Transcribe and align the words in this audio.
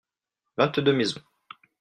vingt 0.57 0.79
deux 0.79 0.93
maisons. 0.93 1.21